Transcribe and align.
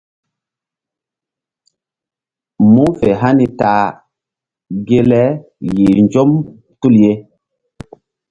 Mu̧h 2.73 2.93
fe 2.99 3.07
hani 3.21 3.47
ta 3.59 3.71
ge 4.87 4.99
le 5.09 5.23
yih 5.73 5.97
nzɔm 6.05 6.31
tul 6.79 6.95
ye. 7.03 7.11